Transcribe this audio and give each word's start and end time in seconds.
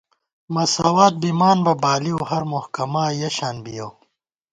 مساوات 0.53 1.13
بِمان 1.21 1.57
بہ 1.65 1.73
بالِؤ، 1.81 2.15
ہر 2.29 2.43
محکَما 2.51 3.03
یَہ 3.19 3.29
شان 3.37 3.55
بِیَؤ 3.63 3.89